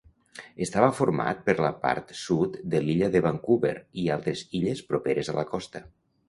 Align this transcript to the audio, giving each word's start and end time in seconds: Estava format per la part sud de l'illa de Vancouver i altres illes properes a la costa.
Estava 0.65 0.87
format 0.99 1.43
per 1.49 1.53
la 1.65 1.69
part 1.83 2.13
sud 2.21 2.57
de 2.75 2.81
l'illa 2.85 3.11
de 3.17 3.21
Vancouver 3.27 3.75
i 4.05 4.07
altres 4.17 4.43
illes 4.63 4.83
properes 4.91 5.31
a 5.35 5.39
la 5.43 5.47
costa. 5.55 5.85